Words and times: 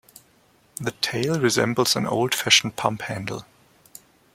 The 0.77 0.93
tail 0.93 1.39
resembles 1.39 1.95
an 1.95 2.07
old 2.07 2.33
fashioned 2.33 2.75
pump 2.75 3.03
handle. 3.03 3.45